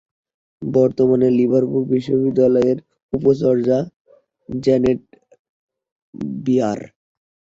[0.61, 2.77] বর্তমানে লিভারপুল বিশ্ববিদ্যালয়ের
[3.13, 3.67] উপাচার্য
[4.49, 5.01] জ্যানেট
[6.45, 6.79] বিয়ার।